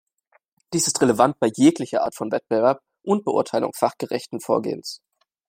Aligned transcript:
Dies 0.73 0.87
ist 0.87 0.99
relevant 0.99 1.39
bei 1.39 1.51
jeglicher 1.55 2.01
Art 2.01 2.15
von 2.15 2.31
Wettbewerb 2.31 2.81
und 3.03 3.23
Beurteilung 3.23 3.71
fachgerechten 3.75 4.39
Vorgehens. 4.39 4.99